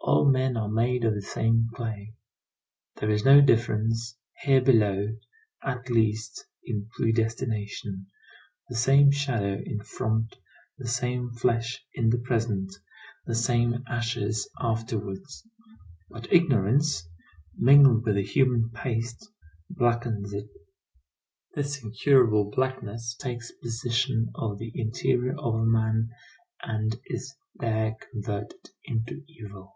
[0.00, 2.14] All men are made of the same clay.
[2.96, 5.14] There is no difference, here below,
[5.62, 8.06] at least, in predestination.
[8.70, 10.34] The same shadow in front,
[10.78, 12.74] the same flesh in the present,
[13.26, 15.46] the same ashes afterwards.
[16.08, 17.06] But ignorance,
[17.54, 19.28] mingled with the human paste,
[19.68, 20.48] blackens it.
[21.54, 26.08] This incurable blackness takes possession of the interior of a man
[26.62, 29.74] and is there converted into evil.